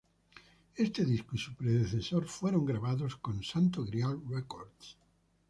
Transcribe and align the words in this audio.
Este 0.73 1.05
disco 1.05 1.35
y 1.35 1.37
su 1.37 1.53
predecesor 1.53 2.25
fueron 2.25 2.65
grabados 2.65 3.17
con 3.17 3.43
Santo 3.43 3.85
Grial 3.85 4.19
Records. 4.29 4.97